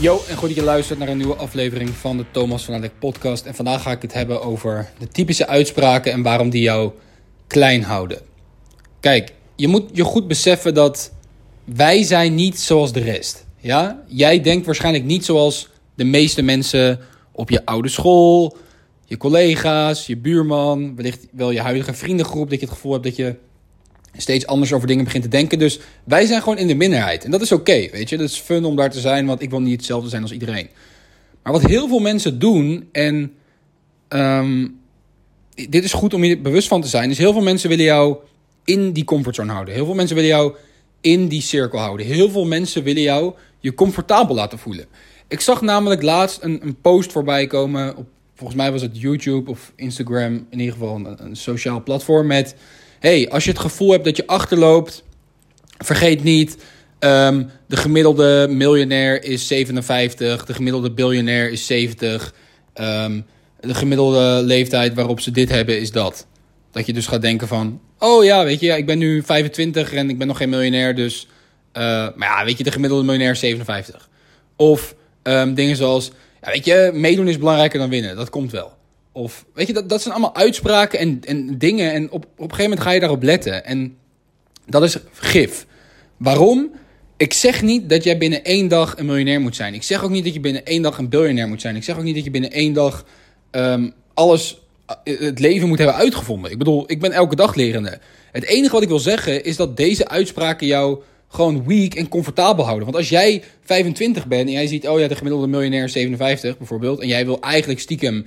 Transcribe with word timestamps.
Yo, 0.00 0.22
en 0.28 0.36
goed 0.36 0.48
dat 0.48 0.56
je 0.56 0.64
luistert 0.64 0.98
naar 0.98 1.08
een 1.08 1.16
nieuwe 1.16 1.34
aflevering 1.34 1.90
van 1.90 2.16
de 2.16 2.24
Thomas 2.30 2.64
van 2.64 2.74
Alek 2.74 2.98
podcast. 2.98 3.46
En 3.46 3.54
vandaag 3.54 3.82
ga 3.82 3.90
ik 3.90 4.02
het 4.02 4.12
hebben 4.12 4.42
over 4.42 4.90
de 4.98 5.08
typische 5.08 5.46
uitspraken 5.46 6.12
en 6.12 6.22
waarom 6.22 6.50
die 6.50 6.62
jou 6.62 6.92
klein 7.46 7.82
houden. 7.82 8.18
Kijk, 9.00 9.32
je 9.56 9.68
moet 9.68 9.84
je 9.92 10.04
goed 10.04 10.28
beseffen 10.28 10.74
dat 10.74 11.12
wij 11.64 12.02
zijn 12.02 12.34
niet 12.34 12.60
zoals 12.60 12.92
de 12.92 13.00
rest. 13.00 13.46
Ja? 13.60 14.02
Jij 14.06 14.40
denkt 14.40 14.66
waarschijnlijk 14.66 15.04
niet 15.04 15.24
zoals 15.24 15.68
de 15.94 16.04
meeste 16.04 16.42
mensen 16.42 17.00
op 17.32 17.50
je 17.50 17.64
oude 17.64 17.88
school, 17.88 18.56
je 19.04 19.16
collega's, 19.16 20.06
je 20.06 20.16
buurman, 20.16 20.96
wellicht 20.96 21.26
wel 21.32 21.50
je 21.50 21.60
huidige 21.60 21.94
vriendengroep, 21.94 22.50
dat 22.50 22.60
je 22.60 22.66
het 22.66 22.74
gevoel 22.74 22.92
hebt 22.92 23.04
dat 23.04 23.16
je 23.16 23.34
steeds 24.16 24.46
anders 24.46 24.72
over 24.72 24.86
dingen 24.86 25.04
begint 25.04 25.22
te 25.22 25.28
denken. 25.28 25.58
Dus 25.58 25.80
wij 26.04 26.26
zijn 26.26 26.42
gewoon 26.42 26.58
in 26.58 26.66
de 26.66 26.74
minderheid. 26.74 27.24
En 27.24 27.30
dat 27.30 27.40
is 27.40 27.52
oké, 27.52 27.88
weet 27.90 28.08
je. 28.08 28.16
Dat 28.16 28.28
is 28.28 28.38
fun 28.38 28.64
om 28.64 28.76
daar 28.76 28.90
te 28.90 29.00
zijn, 29.00 29.26
want 29.26 29.42
ik 29.42 29.50
wil 29.50 29.60
niet 29.60 29.76
hetzelfde 29.76 30.08
zijn 30.08 30.22
als 30.22 30.32
iedereen. 30.32 30.68
Maar 31.42 31.52
wat 31.52 31.62
heel 31.62 31.88
veel 31.88 31.98
mensen 31.98 32.38
doen, 32.38 32.88
en 32.92 33.32
ehm, 34.08 34.66
dit 35.68 35.84
is 35.84 35.92
goed 35.92 36.14
om 36.14 36.24
je 36.24 36.38
bewust 36.38 36.68
van 36.68 36.80
te 36.80 36.88
zijn, 36.88 37.10
is 37.10 37.18
heel 37.18 37.32
veel 37.32 37.42
mensen 37.42 37.68
willen 37.68 37.84
jou 37.84 38.16
in 38.64 38.92
die 38.92 39.04
comfortzone 39.04 39.52
houden. 39.52 39.74
Heel 39.74 39.84
veel 39.84 39.94
mensen 39.94 40.16
willen 40.16 40.30
jou 40.30 40.54
in 41.00 41.28
die 41.28 41.40
cirkel 41.40 41.78
houden. 41.78 42.06
Heel 42.06 42.30
veel 42.30 42.44
mensen 42.44 42.82
willen 42.82 43.02
jou 43.02 43.34
je 43.60 43.74
comfortabel 43.74 44.34
laten 44.34 44.58
voelen. 44.58 44.86
Ik 45.28 45.40
zag 45.40 45.60
namelijk 45.60 46.02
laatst 46.02 46.42
een, 46.42 46.58
een 46.62 46.80
post 46.80 47.12
voorbij 47.12 47.46
komen 47.46 47.96
op, 47.96 48.06
volgens 48.34 48.58
mij 48.58 48.72
was 48.72 48.82
het 48.82 49.00
YouTube 49.00 49.50
of 49.50 49.72
Instagram, 49.76 50.46
in 50.50 50.58
ieder 50.58 50.72
geval 50.72 50.94
een, 50.96 51.24
een 51.24 51.36
sociaal 51.36 51.82
platform 51.82 52.26
met 52.26 52.54
hey, 52.98 53.30
als 53.30 53.44
je 53.44 53.50
het 53.50 53.58
gevoel 53.58 53.90
hebt 53.90 54.04
dat 54.04 54.16
je 54.16 54.26
achterloopt, 54.26 55.04
vergeet 55.78 56.22
niet, 56.22 56.56
ehm, 56.98 57.44
de 57.66 57.76
gemiddelde 57.76 58.46
miljonair 58.50 59.24
is 59.24 59.46
57, 59.46 60.44
de 60.44 60.54
gemiddelde 60.54 60.90
biljonair 60.90 61.50
is 61.50 61.66
70. 61.66 62.34
Ehm, 62.72 63.20
de 63.60 63.74
gemiddelde 63.74 64.42
leeftijd 64.44 64.94
waarop 64.94 65.20
ze 65.20 65.30
dit 65.30 65.48
hebben 65.48 65.80
is 65.80 65.90
dat. 65.90 66.26
Dat 66.70 66.86
je 66.86 66.92
dus 66.92 67.06
gaat 67.06 67.22
denken 67.22 67.48
van, 67.48 67.80
oh 67.98 68.24
ja, 68.24 68.44
weet 68.44 68.60
je, 68.60 68.76
ik 68.76 68.86
ben 68.86 68.98
nu 68.98 69.22
25 69.22 69.92
en 69.92 70.10
ik 70.10 70.18
ben 70.18 70.26
nog 70.26 70.36
geen 70.36 70.48
miljonair, 70.48 70.94
dus... 70.94 71.26
Uh, 71.76 71.82
maar 72.14 72.28
ja, 72.28 72.44
weet 72.44 72.58
je, 72.58 72.64
de 72.64 72.72
gemiddelde 72.72 73.04
miljonair 73.04 73.30
is 73.30 73.38
57. 73.38 74.08
Of 74.56 74.94
um, 75.22 75.54
dingen 75.54 75.76
zoals, 75.76 76.10
ja, 76.42 76.50
weet 76.50 76.64
je, 76.64 76.90
meedoen 76.94 77.28
is 77.28 77.38
belangrijker 77.38 77.78
dan 77.78 77.88
winnen. 77.88 78.16
Dat 78.16 78.30
komt 78.30 78.52
wel. 78.52 78.75
Of 79.16 79.44
weet 79.54 79.66
je, 79.66 79.72
dat, 79.72 79.88
dat 79.88 80.02
zijn 80.02 80.14
allemaal 80.14 80.34
uitspraken 80.34 80.98
en, 80.98 81.20
en 81.24 81.58
dingen. 81.58 81.92
En 81.92 82.10
op, 82.10 82.24
op 82.24 82.30
een 82.38 82.44
gegeven 82.44 82.62
moment 82.62 82.80
ga 82.80 82.90
je 82.90 83.00
daarop 83.00 83.22
letten. 83.22 83.64
En 83.64 83.96
dat 84.66 84.82
is 84.82 84.96
gif. 85.12 85.66
Waarom? 86.16 86.70
Ik 87.16 87.32
zeg 87.32 87.62
niet 87.62 87.88
dat 87.88 88.04
jij 88.04 88.18
binnen 88.18 88.44
één 88.44 88.68
dag 88.68 88.98
een 88.98 89.06
miljonair 89.06 89.40
moet 89.40 89.56
zijn. 89.56 89.74
Ik 89.74 89.82
zeg 89.82 90.04
ook 90.04 90.10
niet 90.10 90.24
dat 90.24 90.34
je 90.34 90.40
binnen 90.40 90.64
één 90.64 90.82
dag 90.82 90.98
een 90.98 91.08
biljonair 91.08 91.48
moet 91.48 91.60
zijn. 91.60 91.76
Ik 91.76 91.84
zeg 91.84 91.96
ook 91.96 92.02
niet 92.02 92.14
dat 92.14 92.24
je 92.24 92.30
binnen 92.30 92.50
één 92.50 92.72
dag 92.72 93.04
um, 93.50 93.92
alles, 94.14 94.60
eh, 94.86 95.20
het 95.20 95.38
leven 95.38 95.68
moet 95.68 95.78
hebben 95.78 95.96
uitgevonden. 95.96 96.50
Ik 96.50 96.58
bedoel, 96.58 96.84
ik 96.86 97.00
ben 97.00 97.12
elke 97.12 97.36
dag 97.36 97.54
lerende. 97.54 97.98
Het 98.32 98.44
enige 98.44 98.72
wat 98.72 98.82
ik 98.82 98.88
wil 98.88 98.98
zeggen 98.98 99.44
is 99.44 99.56
dat 99.56 99.76
deze 99.76 100.08
uitspraken 100.08 100.66
jou 100.66 101.02
gewoon 101.28 101.64
weak 101.66 101.94
en 101.94 102.08
comfortabel 102.08 102.64
houden. 102.64 102.84
Want 102.84 102.96
als 102.96 103.08
jij 103.08 103.42
25 103.64 104.26
bent 104.26 104.46
en 104.46 104.52
jij 104.52 104.66
ziet, 104.66 104.88
oh 104.88 105.00
ja, 105.00 105.08
de 105.08 105.16
gemiddelde 105.16 105.46
miljonair 105.46 105.88
57 105.88 106.58
bijvoorbeeld. 106.58 107.00
En 107.00 107.08
jij 107.08 107.24
wil 107.24 107.40
eigenlijk 107.40 107.80
stiekem 107.80 108.26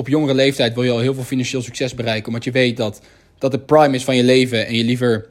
op 0.00 0.08
jongere 0.08 0.34
leeftijd 0.34 0.74
wil 0.74 0.82
je 0.82 0.90
al 0.90 0.98
heel 0.98 1.14
veel 1.14 1.22
financieel 1.22 1.62
succes 1.62 1.94
bereiken. 1.94 2.26
Omdat 2.26 2.44
je 2.44 2.50
weet 2.50 2.76
dat 2.76 3.00
dat 3.38 3.50
de 3.50 3.58
prime 3.58 3.94
is 3.94 4.04
van 4.04 4.16
je 4.16 4.24
leven. 4.24 4.66
En 4.66 4.74
je 4.74 4.84
liever 4.84 5.26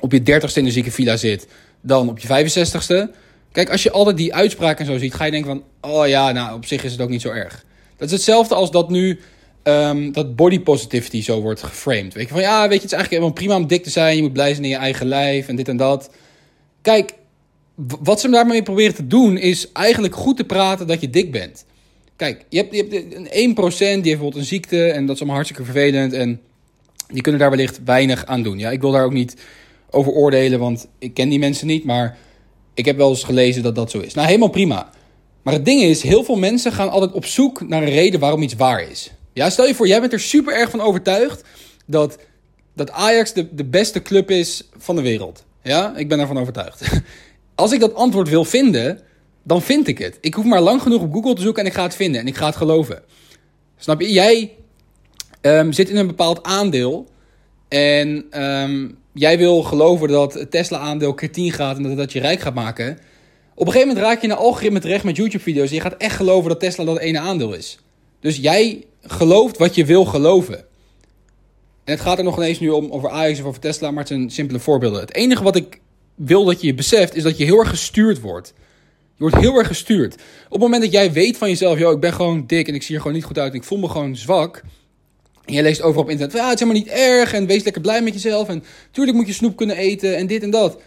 op 0.00 0.12
je 0.12 0.22
dertigste 0.22 0.58
in 0.58 0.64
de 0.64 0.72
zieke 0.72 0.90
villa 0.90 1.16
zit 1.16 1.46
dan 1.80 2.08
op 2.08 2.18
je 2.18 2.28
65ste. 2.28 3.14
Kijk, 3.52 3.70
als 3.70 3.82
je 3.82 3.90
altijd 3.90 4.16
die 4.16 4.34
uitspraken 4.34 4.86
zo 4.86 4.98
ziet, 4.98 5.14
ga 5.14 5.24
je 5.24 5.30
denken 5.30 5.50
van... 5.50 5.90
Oh 5.90 6.08
ja, 6.08 6.32
nou, 6.32 6.56
op 6.56 6.66
zich 6.66 6.84
is 6.84 6.92
het 6.92 7.00
ook 7.00 7.08
niet 7.08 7.20
zo 7.20 7.30
erg. 7.30 7.64
Dat 7.96 8.06
is 8.06 8.14
hetzelfde 8.14 8.54
als 8.54 8.70
dat 8.70 8.90
nu... 8.90 9.20
Um, 9.62 10.12
dat 10.12 10.36
body 10.36 10.60
positivity 10.60 11.22
zo 11.22 11.40
wordt 11.40 11.62
geframed. 11.62 12.14
Weet 12.14 12.28
je, 12.28 12.32
van 12.32 12.40
ja, 12.40 12.60
weet 12.60 12.68
je, 12.68 12.74
het 12.74 12.84
is 12.84 12.92
eigenlijk 12.92 13.10
helemaal 13.10 13.32
prima 13.32 13.56
om 13.56 13.66
dik 13.66 13.82
te 13.82 13.90
zijn. 13.90 14.16
Je 14.16 14.22
moet 14.22 14.32
blij 14.32 14.50
zijn 14.50 14.64
in 14.64 14.70
je 14.70 14.76
eigen 14.76 15.06
lijf 15.06 15.48
en 15.48 15.56
dit 15.56 15.68
en 15.68 15.76
dat. 15.76 16.10
Kijk, 16.82 17.14
wat 17.76 18.20
ze 18.20 18.28
daarmee 18.28 18.62
proberen 18.62 18.94
te 18.94 19.06
doen 19.06 19.36
is 19.36 19.72
eigenlijk 19.72 20.14
goed 20.14 20.36
te 20.36 20.44
praten 20.44 20.86
dat 20.86 21.00
je 21.00 21.10
dik 21.10 21.32
bent. 21.32 21.64
Kijk, 22.18 22.44
je 22.48 22.56
hebt, 22.56 22.74
je 22.74 23.16
een 23.16 23.54
1% 23.56 23.58
die 23.58 23.82
heeft 23.82 24.02
bijvoorbeeld 24.02 24.36
een 24.36 24.44
ziekte 24.44 24.90
en 24.90 25.06
dat 25.06 25.14
is 25.14 25.20
allemaal 25.20 25.40
hartstikke 25.40 25.72
vervelend. 25.72 26.12
En 26.12 26.40
die 27.08 27.22
kunnen 27.22 27.40
daar 27.40 27.50
wellicht 27.50 27.80
weinig 27.84 28.26
aan 28.26 28.42
doen. 28.42 28.58
Ja, 28.58 28.70
ik 28.70 28.80
wil 28.80 28.90
daar 28.90 29.04
ook 29.04 29.12
niet 29.12 29.36
over 29.90 30.12
oordelen, 30.12 30.58
want 30.58 30.88
ik 30.98 31.14
ken 31.14 31.28
die 31.28 31.38
mensen 31.38 31.66
niet. 31.66 31.84
Maar 31.84 32.18
ik 32.74 32.84
heb 32.84 32.96
wel 32.96 33.08
eens 33.08 33.24
gelezen 33.24 33.62
dat 33.62 33.74
dat 33.74 33.90
zo 33.90 34.00
is. 34.00 34.14
Nou, 34.14 34.26
helemaal 34.26 34.48
prima. 34.48 34.90
Maar 35.42 35.54
het 35.54 35.64
ding 35.64 35.82
is, 35.82 36.02
heel 36.02 36.24
veel 36.24 36.36
mensen 36.36 36.72
gaan 36.72 36.90
altijd 36.90 37.12
op 37.12 37.24
zoek 37.24 37.68
naar 37.68 37.82
een 37.82 37.88
reden 37.88 38.20
waarom 38.20 38.42
iets 38.42 38.54
waar 38.54 38.90
is. 38.90 39.10
Ja, 39.32 39.50
stel 39.50 39.66
je 39.66 39.74
voor, 39.74 39.88
jij 39.88 40.00
bent 40.00 40.12
er 40.12 40.20
super 40.20 40.54
erg 40.54 40.70
van 40.70 40.80
overtuigd 40.80 41.44
dat, 41.86 42.18
dat 42.74 42.90
Ajax 42.90 43.32
de, 43.32 43.54
de 43.54 43.64
beste 43.64 44.02
club 44.02 44.30
is 44.30 44.68
van 44.76 44.96
de 44.96 45.02
wereld. 45.02 45.44
Ja, 45.62 45.96
ik 45.96 46.08
ben 46.08 46.20
ervan 46.20 46.38
overtuigd. 46.38 46.82
Als 47.54 47.72
ik 47.72 47.80
dat 47.80 47.94
antwoord 47.94 48.28
wil 48.28 48.44
vinden, 48.44 49.00
dan 49.48 49.62
vind 49.62 49.88
ik 49.88 49.98
het. 49.98 50.18
Ik 50.20 50.34
hoef 50.34 50.44
maar 50.44 50.60
lang 50.60 50.82
genoeg 50.82 51.02
op 51.02 51.12
Google 51.12 51.34
te 51.34 51.42
zoeken 51.42 51.62
en 51.62 51.68
ik 51.68 51.74
ga 51.74 51.82
het 51.82 51.94
vinden 51.94 52.20
en 52.20 52.26
ik 52.26 52.36
ga 52.36 52.46
het 52.46 52.56
geloven. 52.56 53.02
Snap 53.76 54.00
je? 54.00 54.12
Jij 54.12 54.52
um, 55.42 55.72
zit 55.72 55.88
in 55.88 55.96
een 55.96 56.06
bepaald 56.06 56.42
aandeel 56.42 57.08
en 57.68 58.42
um, 58.42 58.98
jij 59.12 59.38
wil 59.38 59.62
geloven 59.62 60.08
dat 60.08 60.34
het 60.34 60.50
Tesla-aandeel 60.50 61.14
keer 61.14 61.32
10 61.32 61.52
gaat 61.52 61.76
en 61.76 61.82
dat 61.82 61.96
dat 61.96 62.12
je 62.12 62.20
rijk 62.20 62.40
gaat 62.40 62.54
maken. 62.54 62.98
Op 63.54 63.66
een 63.66 63.72
gegeven 63.72 63.88
moment 63.88 64.06
raak 64.06 64.20
je 64.20 64.26
in 64.26 64.32
een 64.32 64.38
algoritme 64.38 64.80
terecht 64.80 65.04
met 65.04 65.16
YouTube-video's 65.16 65.68
en 65.68 65.74
je 65.74 65.80
gaat 65.80 65.96
echt 65.96 66.16
geloven 66.16 66.48
dat 66.48 66.60
Tesla 66.60 66.84
dat 66.84 66.98
ene 66.98 67.18
aandeel 67.18 67.52
is. 67.52 67.78
Dus 68.20 68.36
jij 68.36 68.84
gelooft 69.02 69.58
wat 69.58 69.74
je 69.74 69.84
wil 69.84 70.04
geloven. 70.04 70.58
En 71.84 71.94
het 71.94 72.00
gaat 72.00 72.18
er 72.18 72.24
nog 72.24 72.36
ineens 72.36 72.60
nu 72.60 72.68
om 72.68 72.90
over 72.90 73.10
Ajax 73.10 73.40
of 73.40 73.46
over 73.46 73.60
Tesla, 73.60 73.90
maar 73.90 73.98
het 73.98 74.08
zijn 74.08 74.30
simpele 74.30 74.58
voorbeelden. 74.58 75.00
Het 75.00 75.14
enige 75.14 75.42
wat 75.42 75.56
ik 75.56 75.80
wil 76.14 76.44
dat 76.44 76.60
je 76.60 76.66
je 76.66 76.74
beseft 76.74 77.14
is 77.14 77.22
dat 77.22 77.38
je 77.38 77.44
heel 77.44 77.58
erg 77.58 77.68
gestuurd 77.68 78.20
wordt. 78.20 78.52
Je 79.18 79.24
wordt 79.24 79.36
heel 79.36 79.58
erg 79.58 79.66
gestuurd. 79.66 80.14
Op 80.14 80.50
het 80.50 80.60
moment 80.60 80.82
dat 80.82 80.92
jij 80.92 81.12
weet 81.12 81.36
van 81.36 81.48
jezelf, 81.48 81.78
joh, 81.78 81.92
ik 81.92 82.00
ben 82.00 82.12
gewoon 82.12 82.46
dik 82.46 82.68
en 82.68 82.74
ik 82.74 82.82
zie 82.82 82.94
er 82.94 83.00
gewoon 83.00 83.16
niet 83.16 83.24
goed 83.24 83.38
uit 83.38 83.52
en 83.52 83.58
ik 83.58 83.64
voel 83.64 83.78
me 83.78 83.88
gewoon 83.88 84.16
zwak. 84.16 84.62
En 85.44 85.54
jij 85.54 85.62
leest 85.62 85.82
overal 85.82 86.02
op 86.02 86.10
internet, 86.10 86.36
ja, 86.36 86.48
het 86.48 86.60
is 86.60 86.60
helemaal 86.60 86.82
niet 86.82 86.92
erg 86.92 87.32
en 87.32 87.46
wees 87.46 87.62
lekker 87.62 87.82
blij 87.82 88.02
met 88.02 88.12
jezelf. 88.12 88.48
En 88.48 88.64
tuurlijk 88.90 89.16
moet 89.16 89.26
je 89.26 89.32
snoep 89.32 89.56
kunnen 89.56 89.76
eten 89.76 90.16
en 90.16 90.26
dit 90.26 90.42
en 90.42 90.50
dat. 90.50 90.80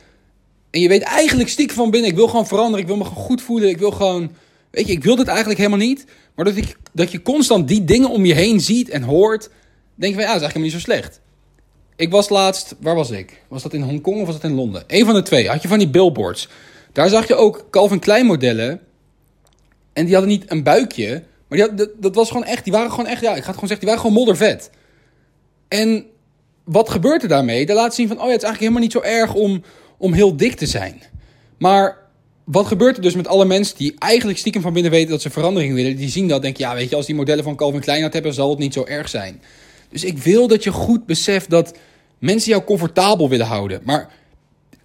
En 0.69 0.81
je 0.81 0.87
weet 0.87 1.01
eigenlijk 1.01 1.49
stiekem 1.49 1.75
van 1.75 1.91
binnen, 1.91 2.09
ik 2.09 2.15
wil 2.15 2.27
gewoon 2.27 2.47
veranderen, 2.47 2.79
ik 2.79 2.87
wil 2.87 2.97
me 2.97 3.03
gewoon 3.03 3.23
goed 3.23 3.41
voelen, 3.41 3.69
ik 3.69 3.77
wil 3.77 3.91
gewoon, 3.91 4.31
weet 4.69 4.87
je, 4.87 4.93
ik 4.93 5.03
wil 5.03 5.15
dit 5.15 5.27
eigenlijk 5.27 5.59
helemaal 5.59 5.87
niet. 5.87 6.05
Maar 6.35 6.45
dat, 6.45 6.55
ik, 6.55 6.75
dat 6.91 7.11
je 7.11 7.21
constant 7.21 7.67
die 7.67 7.83
dingen 7.83 8.09
om 8.09 8.25
je 8.25 8.33
heen 8.33 8.59
ziet 8.59 8.89
en 8.89 9.03
hoort, 9.03 9.49
denk 9.95 10.13
je 10.13 10.19
van, 10.19 10.27
ja, 10.27 10.33
dat 10.33 10.41
is 10.41 10.47
eigenlijk 10.47 10.53
helemaal 10.53 10.61
niet 10.61 10.71
zo 10.71 10.91
slecht. 10.91 11.19
Ik 11.95 12.11
was 12.11 12.29
laatst, 12.29 12.75
waar 12.79 12.95
was 12.95 13.09
ik? 13.09 13.41
Was 13.47 13.63
dat 13.63 13.73
in 13.73 13.81
Hongkong 13.81 14.19
of 14.19 14.25
was 14.25 14.35
dat 14.39 14.49
in 14.49 14.55
Londen? 14.55 14.83
Eén 14.87 15.05
van 15.05 15.13
de 15.13 15.21
twee. 15.21 15.49
Had 15.49 15.61
je 15.61 15.67
van 15.67 15.79
die 15.79 15.89
billboards. 15.89 16.47
Daar 16.91 17.09
zag 17.09 17.27
je 17.27 17.35
ook 17.35 17.67
Calvin 17.69 17.99
Klein 17.99 18.25
modellen. 18.25 18.79
En 19.93 20.05
die 20.05 20.13
hadden 20.13 20.31
niet 20.31 20.51
een 20.51 20.63
buikje. 20.63 21.23
Maar 21.47 21.57
die 21.57 21.87
dat, 21.99 22.15
was 22.15 22.27
gewoon 22.27 22.45
echt. 22.45 22.63
Die 22.63 22.73
waren 22.73 22.89
gewoon 22.89 23.07
echt. 23.07 23.21
Ja, 23.21 23.35
ik 23.35 23.43
ga 23.43 23.51
het 23.51 23.59
gewoon 23.59 23.67
zeggen. 23.67 23.79
Die 23.79 23.87
waren 23.87 24.01
gewoon 24.01 24.15
moddervet. 24.15 24.69
En 25.67 26.05
wat 26.63 26.89
gebeurt 26.89 27.23
er 27.23 27.29
daarmee? 27.29 27.65
Dat 27.65 27.75
laat 27.75 27.95
zien 27.95 28.07
van. 28.07 28.17
Oh 28.17 28.25
ja, 28.25 28.31
het 28.31 28.41
is 28.41 28.47
eigenlijk 28.47 28.73
helemaal 28.73 29.03
niet 29.03 29.05
zo 29.05 29.19
erg 29.19 29.33
om, 29.33 29.63
om 29.97 30.13
heel 30.13 30.35
dik 30.35 30.55
te 30.55 30.65
zijn. 30.65 31.01
Maar 31.57 31.97
wat 32.43 32.67
gebeurt 32.67 32.95
er 32.95 33.01
dus 33.01 33.15
met 33.15 33.27
alle 33.27 33.45
mensen 33.45 33.77
die 33.77 33.95
eigenlijk 33.97 34.39
stiekem 34.39 34.61
van 34.61 34.73
binnen 34.73 34.91
weten 34.91 35.09
dat 35.09 35.21
ze 35.21 35.29
verandering 35.29 35.73
willen? 35.73 35.95
Die 35.95 36.09
zien 36.09 36.27
dat, 36.27 36.41
denken, 36.41 36.63
ja, 36.63 36.75
weet 36.75 36.89
je, 36.89 36.95
als 36.95 37.05
die 37.05 37.15
modellen 37.15 37.43
van 37.43 37.55
Calvin 37.55 37.79
Klein 37.79 38.01
dat 38.01 38.13
hebben, 38.13 38.33
zal 38.33 38.49
het 38.49 38.59
niet 38.59 38.73
zo 38.73 38.85
erg 38.85 39.09
zijn. 39.09 39.41
Dus 39.89 40.03
ik 40.03 40.17
wil 40.17 40.47
dat 40.47 40.63
je 40.63 40.71
goed 40.71 41.05
beseft 41.05 41.49
dat 41.49 41.77
mensen 42.19 42.51
jou 42.51 42.63
comfortabel 42.63 43.29
willen 43.29 43.45
houden. 43.45 43.81
Maar 43.83 44.09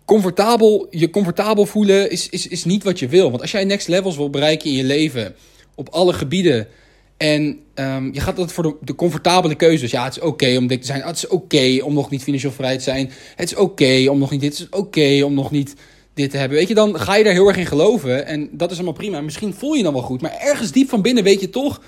comfortabel, 0.06 0.86
je 0.90 1.10
comfortabel 1.10 1.66
voelen 1.66 2.10
is, 2.10 2.28
is, 2.28 2.48
is 2.48 2.64
niet 2.64 2.84
wat 2.84 2.98
je 2.98 3.08
wil. 3.08 3.30
Want 3.30 3.42
als 3.42 3.50
jij 3.50 3.64
next 3.64 3.88
levels 3.88 4.16
wil 4.16 4.30
bereiken 4.30 4.70
in 4.70 4.76
je 4.76 4.84
leven, 4.84 5.34
op 5.74 5.88
alle 5.88 6.12
gebieden, 6.12 6.68
en 7.16 7.60
um, 7.74 8.12
je 8.12 8.20
gaat 8.20 8.36
dat 8.36 8.52
voor 8.52 8.62
de, 8.62 8.76
de, 8.80 8.94
comfortabele 8.94 9.54
keuzes. 9.54 9.90
Ja, 9.90 10.04
het 10.04 10.16
is 10.16 10.22
oké 10.22 10.56
om 10.56 10.66
dik 10.66 10.80
te 10.80 10.86
zijn. 10.86 11.02
het 11.02 11.16
is 11.16 11.26
oké 11.26 11.78
om 11.82 11.94
nog 11.94 12.10
niet 12.10 12.22
financieel 12.22 12.52
vrij 12.52 12.76
te 12.76 12.82
zijn. 12.82 13.10
Het 13.36 13.50
is 13.50 13.56
oké 13.56 14.06
om 14.10 14.18
nog 14.18 14.30
niet 14.30 14.40
dit. 14.40 14.58
Het 14.58 14.68
is 14.72 14.78
oké 14.78 15.24
om 15.24 15.34
nog 15.34 15.50
niet 15.50 15.74
dit 16.14 16.30
te 16.30 16.36
hebben. 16.36 16.58
Weet 16.58 16.68
je, 16.68 16.74
dan 16.74 17.00
ga 17.00 17.16
je 17.16 17.24
daar 17.24 17.32
heel 17.32 17.48
erg 17.48 17.56
in 17.56 17.66
geloven. 17.66 18.26
En 18.26 18.48
dat 18.52 18.70
is 18.70 18.76
allemaal 18.76 18.94
prima. 18.94 19.20
Misschien 19.20 19.54
voel 19.54 19.74
je 19.74 19.82
dan 19.82 19.92
wel 19.92 20.02
goed. 20.02 20.20
Maar 20.20 20.36
ergens 20.40 20.72
diep 20.72 20.88
van 20.88 21.02
binnen 21.02 21.24
weet 21.24 21.40
je 21.40 21.50
toch 21.50 21.80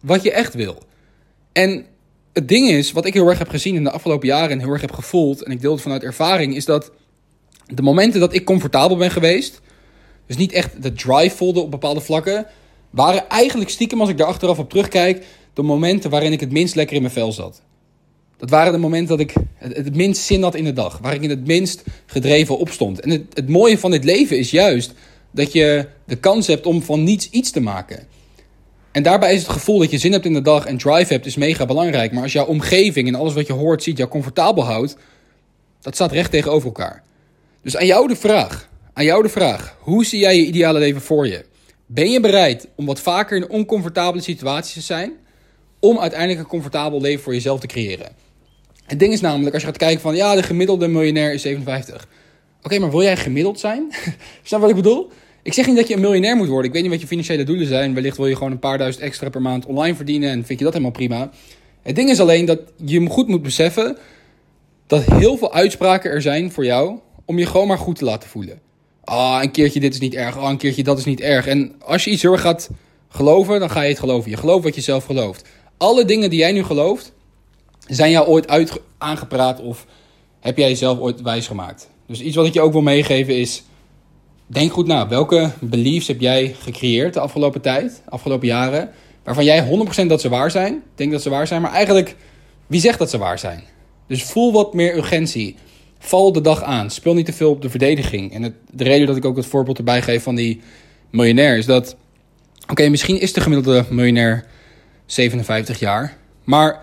wat 0.00 0.22
je 0.22 0.32
echt 0.32 0.54
wil. 0.54 0.82
En 1.52 1.86
het 2.32 2.48
ding 2.48 2.68
is, 2.70 2.92
wat 2.92 3.06
ik 3.06 3.14
heel 3.14 3.28
erg 3.28 3.38
heb 3.38 3.48
gezien 3.48 3.74
in 3.74 3.84
de 3.84 3.90
afgelopen 3.90 4.28
jaren 4.28 4.50
en 4.50 4.58
heel 4.58 4.72
erg 4.72 4.80
heb 4.80 4.92
gevoeld. 4.92 5.42
En 5.42 5.52
ik 5.52 5.60
deel 5.60 5.72
het 5.72 5.82
vanuit 5.82 6.02
ervaring, 6.02 6.56
is 6.56 6.64
dat 6.64 6.92
de 7.74 7.82
momenten 7.82 8.20
dat 8.20 8.34
ik 8.34 8.44
comfortabel 8.44 8.96
ben 8.96 9.10
geweest, 9.10 9.60
dus 10.26 10.36
niet 10.36 10.52
echt 10.52 10.82
de 10.82 10.92
drive 10.92 11.36
voelde 11.36 11.60
op 11.60 11.70
bepaalde 11.70 12.00
vlakken, 12.00 12.46
waren 12.90 13.28
eigenlijk 13.28 13.70
stiekem, 13.70 14.00
als 14.00 14.08
ik 14.08 14.18
daar 14.18 14.26
achteraf 14.26 14.58
op 14.58 14.70
terugkijk, 14.70 15.24
de 15.54 15.62
momenten 15.62 16.10
waarin 16.10 16.32
ik 16.32 16.40
het 16.40 16.52
minst 16.52 16.74
lekker 16.74 16.96
in 16.96 17.02
mijn 17.02 17.14
vel 17.14 17.32
zat. 17.32 17.62
Dat 18.36 18.50
waren 18.50 18.72
de 18.72 18.78
momenten 18.78 19.16
dat 19.16 19.26
ik 19.26 19.34
het, 19.54 19.76
het 19.76 19.96
minst 19.96 20.22
zin 20.22 20.42
had 20.42 20.54
in 20.54 20.64
de 20.64 20.72
dag. 20.72 20.98
Waar 20.98 21.14
ik 21.14 21.22
in 21.22 21.30
het 21.30 21.46
minst 21.46 21.82
gedreven 22.06 22.58
opstond. 22.58 23.00
En 23.00 23.10
het, 23.10 23.22
het 23.32 23.48
mooie 23.48 23.78
van 23.78 23.90
dit 23.90 24.04
leven 24.04 24.38
is 24.38 24.50
juist 24.50 24.92
dat 25.30 25.52
je 25.52 25.86
de 26.04 26.16
kans 26.16 26.46
hebt 26.46 26.66
om 26.66 26.82
van 26.82 27.04
niets 27.04 27.30
iets 27.30 27.50
te 27.50 27.60
maken. 27.60 28.06
En 28.92 29.02
daarbij 29.02 29.34
is 29.34 29.42
het 29.42 29.50
gevoel 29.50 29.78
dat 29.78 29.90
je 29.90 29.98
zin 29.98 30.12
hebt 30.12 30.24
in 30.24 30.32
de 30.32 30.42
dag 30.42 30.66
en 30.66 30.78
drive 30.78 31.12
hebt, 31.12 31.26
is 31.26 31.36
mega 31.36 31.66
belangrijk. 31.66 32.12
Maar 32.12 32.22
als 32.22 32.32
jouw 32.32 32.46
omgeving 32.46 33.08
en 33.08 33.14
alles 33.14 33.34
wat 33.34 33.46
je 33.46 33.52
hoort, 33.52 33.82
ziet, 33.82 33.96
jou 33.96 34.10
comfortabel 34.10 34.64
houdt, 34.64 34.96
dat 35.80 35.94
staat 35.94 36.12
recht 36.12 36.30
tegenover 36.30 36.66
elkaar. 36.66 37.02
Dus 37.62 37.76
aan 37.76 37.86
jou 37.86 38.08
de 38.08 38.16
vraag. 38.16 38.68
Aan 38.92 39.04
jou 39.04 39.22
de 39.22 39.28
vraag. 39.28 39.76
Hoe 39.80 40.04
zie 40.04 40.20
jij 40.20 40.36
je 40.36 40.46
ideale 40.46 40.78
leven 40.78 41.00
voor 41.00 41.26
je? 41.26 41.44
Ben 41.86 42.10
je 42.10 42.20
bereid 42.20 42.68
om 42.76 42.86
wat 42.86 43.00
vaker 43.00 43.36
in 43.36 43.48
oncomfortabele 43.48 44.22
situaties 44.22 44.74
te 44.74 44.80
zijn? 44.80 45.12
Om 45.80 45.98
uiteindelijk 45.98 46.40
een 46.40 46.46
comfortabel 46.46 47.00
leven 47.00 47.22
voor 47.22 47.32
jezelf 47.32 47.60
te 47.60 47.66
creëren. 47.66 48.08
Het 48.84 48.98
ding 48.98 49.12
is 49.12 49.20
namelijk, 49.20 49.52
als 49.52 49.62
je 49.62 49.68
gaat 49.68 49.78
kijken 49.78 50.00
van... 50.00 50.16
Ja, 50.16 50.34
de 50.34 50.42
gemiddelde 50.42 50.88
miljonair 50.88 51.32
is 51.32 51.42
57. 51.42 52.08
Oké, 52.62 52.78
maar 52.78 52.90
wil 52.90 53.02
jij 53.02 53.16
gemiddeld 53.16 53.60
zijn? 53.60 53.92
Snap 54.42 54.60
wat 54.60 54.70
ik 54.70 54.76
bedoel? 54.76 55.10
Ik 55.42 55.52
zeg 55.52 55.66
niet 55.66 55.76
dat 55.76 55.88
je 55.88 55.94
een 55.94 56.00
miljonair 56.00 56.36
moet 56.36 56.48
worden. 56.48 56.66
Ik 56.66 56.72
weet 56.72 56.82
niet 56.82 56.90
wat 56.90 57.00
je 57.00 57.06
financiële 57.06 57.44
doelen 57.44 57.66
zijn. 57.66 57.94
Wellicht 57.94 58.16
wil 58.16 58.26
je 58.26 58.36
gewoon 58.36 58.52
een 58.52 58.58
paar 58.58 58.78
duizend 58.78 59.04
extra 59.04 59.28
per 59.28 59.42
maand 59.42 59.66
online 59.66 59.94
verdienen... 59.96 60.30
en 60.30 60.44
vind 60.44 60.58
je 60.58 60.64
dat 60.64 60.74
helemaal 60.74 60.94
prima. 60.94 61.30
Het 61.82 61.96
ding 61.96 62.10
is 62.10 62.20
alleen 62.20 62.44
dat 62.44 62.60
je 62.84 63.06
goed 63.06 63.28
moet 63.28 63.42
beseffen... 63.42 63.96
dat 64.86 65.04
heel 65.04 65.36
veel 65.36 65.52
uitspraken 65.52 66.10
er 66.10 66.22
zijn 66.22 66.52
voor 66.52 66.64
jou... 66.64 66.98
om 67.30 67.38
je 67.38 67.46
gewoon 67.46 67.66
maar 67.66 67.78
goed 67.78 67.96
te 67.96 68.04
laten 68.04 68.28
voelen. 68.28 68.60
Ah, 69.04 69.38
een 69.42 69.50
keertje 69.50 69.80
dit 69.80 69.94
is 69.94 70.00
niet 70.00 70.14
erg. 70.14 70.38
Ah, 70.38 70.50
een 70.50 70.56
keertje 70.56 70.82
dat 70.82 70.98
is 70.98 71.04
niet 71.04 71.20
erg. 71.20 71.46
En 71.46 71.74
als 71.84 72.04
je 72.04 72.10
iets 72.10 72.22
heel 72.22 72.32
erg 72.32 72.40
gaat 72.40 72.70
geloven, 73.08 73.60
dan 73.60 73.70
ga 73.70 73.82
je 73.82 73.88
het 73.88 73.98
geloven. 73.98 74.30
Je 74.30 74.36
gelooft 74.36 74.64
wat 74.64 74.74
je 74.74 74.80
zelf 74.80 75.04
gelooft. 75.04 75.48
Alle 75.76 76.04
dingen 76.04 76.30
die 76.30 76.38
jij 76.38 76.52
nu 76.52 76.64
gelooft, 76.64 77.12
zijn 77.86 78.10
jou 78.10 78.26
ooit 78.26 78.48
uit 78.48 78.80
aangepraat 78.98 79.60
of 79.60 79.86
heb 80.40 80.56
jij 80.56 80.68
jezelf 80.68 80.98
ooit 80.98 81.22
wijsgemaakt. 81.22 81.88
Dus 82.06 82.20
iets 82.20 82.36
wat 82.36 82.46
ik 82.46 82.52
je 82.52 82.60
ook 82.60 82.72
wil 82.72 82.80
meegeven 82.80 83.36
is, 83.36 83.62
denk 84.46 84.72
goed 84.72 84.86
na. 84.86 85.08
Welke 85.08 85.50
beliefs 85.60 86.06
heb 86.06 86.20
jij 86.20 86.54
gecreëerd 86.58 87.14
de 87.14 87.20
afgelopen 87.20 87.60
tijd, 87.60 88.02
afgelopen 88.08 88.46
jaren, 88.46 88.90
waarvan 89.24 89.44
jij 89.44 89.68
100% 90.04 90.06
dat 90.06 90.20
ze 90.20 90.28
waar 90.28 90.50
zijn, 90.50 90.82
denk 90.94 91.12
dat 91.12 91.22
ze 91.22 91.30
waar 91.30 91.46
zijn, 91.46 91.62
maar 91.62 91.72
eigenlijk, 91.72 92.16
wie 92.66 92.80
zegt 92.80 92.98
dat 92.98 93.10
ze 93.10 93.18
waar 93.18 93.38
zijn? 93.38 93.62
Dus 94.06 94.22
voel 94.22 94.52
wat 94.52 94.74
meer 94.74 94.96
urgentie. 94.96 95.56
Val 96.02 96.32
de 96.32 96.40
dag 96.40 96.62
aan. 96.62 96.90
Speel 96.90 97.14
niet 97.14 97.26
te 97.26 97.32
veel 97.32 97.50
op 97.50 97.62
de 97.62 97.70
verdediging. 97.70 98.32
En 98.32 98.42
het, 98.42 98.54
de 98.70 98.84
reden 98.84 99.06
dat 99.06 99.16
ik 99.16 99.24
ook 99.24 99.36
het 99.36 99.46
voorbeeld 99.46 99.78
erbij 99.78 100.02
geef 100.02 100.22
van 100.22 100.34
die 100.34 100.60
miljonair 101.10 101.56
is 101.56 101.66
dat. 101.66 101.96
Oké, 102.70 102.88
misschien 102.88 103.20
is 103.20 103.32
de 103.32 103.40
gemiddelde 103.40 103.84
miljonair 103.90 104.44
57 105.06 105.78
jaar. 105.78 106.16
Maar 106.44 106.80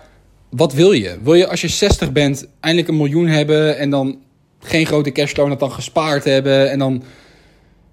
wat 0.48 0.72
wil 0.72 0.92
je? 0.92 1.18
Wil 1.22 1.34
je 1.34 1.48
als 1.48 1.60
je 1.60 1.68
60 1.68 2.12
bent 2.12 2.48
eindelijk 2.60 2.90
een 2.90 2.96
miljoen 2.96 3.26
hebben 3.26 3.78
en 3.78 3.90
dan 3.90 4.18
geen 4.60 4.86
grote 4.86 5.12
cashflow 5.12 5.48
dat 5.48 5.60
dan 5.60 5.72
gespaard 5.72 6.24
hebben 6.24 6.70
en 6.70 6.78
dan 6.78 7.02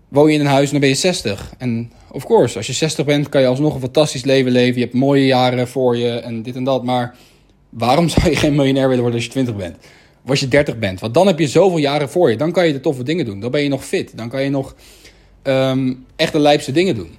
woon 0.08 0.28
je 0.28 0.34
in 0.34 0.40
een 0.40 0.52
huis 0.52 0.66
en 0.66 0.72
dan 0.72 0.80
ben 0.80 0.90
je 0.90 0.96
60? 0.96 1.54
En 1.58 1.92
of 2.12 2.26
course, 2.26 2.58
als 2.58 2.68
je 2.68 2.74
60 2.74 3.06
bent 3.06 3.30
kan 3.30 3.42
je 3.42 3.48
alsnog 3.48 3.74
een 3.74 3.80
fantastisch 3.80 4.24
leven 4.24 4.52
leven. 4.52 4.76
Je 4.76 4.82
hebt 4.82 4.94
mooie 4.94 5.26
jaren 5.26 5.68
voor 5.68 5.98
je 5.98 6.10
en 6.10 6.42
dit 6.42 6.56
en 6.56 6.64
dat. 6.64 6.84
Maar 6.84 7.16
waarom 7.70 8.10
zou 8.10 8.30
je 8.30 8.36
geen 8.36 8.56
miljonair 8.56 8.88
willen 8.88 9.02
worden 9.02 9.20
als 9.20 9.26
je 9.26 9.32
20 9.32 9.56
bent? 9.56 9.78
Als 10.26 10.40
je 10.40 10.48
30 10.48 10.78
bent? 10.78 11.00
Want 11.00 11.14
dan 11.14 11.28
heb 11.28 11.40
je 11.40 11.48
zoveel 11.48 11.78
jaren 11.78 12.10
voor 12.10 12.30
je. 12.30 12.38
Dan 12.38 12.52
kan 12.52 12.68
je 12.68 12.74
de 12.74 12.80
toffe 12.80 13.04
dingen 13.04 13.26
doen. 13.26 13.40
Dan 13.40 13.52
ben 13.52 13.62
je 13.62 13.70
nog 13.70 13.86
fit. 13.86 14.18
Dan 14.18 14.30
kan 14.30 14.44
je 14.44 14.50
nog 14.50 14.76
um, 15.44 16.06
echt 16.16 16.34
de 16.34 16.72
dingen 16.72 16.96
doen. 16.96 17.16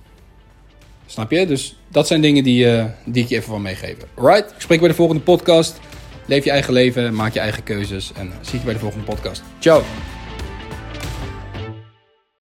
Snap 1.06 1.31
je? 1.31 1.47
Dus 1.47 1.79
dat 1.88 2.06
zijn 2.06 2.20
dingen 2.20 2.44
die, 2.44 2.67
uh, 2.67 2.85
die 3.05 3.23
ik 3.23 3.29
je 3.29 3.37
even 3.37 3.49
van 3.49 3.62
meegeven. 3.62 4.08
Alright, 4.14 4.50
ik 4.50 4.61
spreek 4.61 4.79
bij 4.79 4.88
de 4.88 4.94
volgende 4.94 5.23
podcast. 5.23 5.81
Leef 6.26 6.44
je 6.44 6.50
eigen 6.50 6.73
leven, 6.73 7.14
maak 7.14 7.35
je 7.35 7.41
eigen 7.41 7.62
keuzes 7.62 8.12
en 8.17 8.32
zie 8.41 8.58
je 8.58 8.64
bij 8.64 8.75
de 8.75 8.81
volgende 8.81 9.05
podcast. 9.05 9.43
Ciao! 9.59 10.16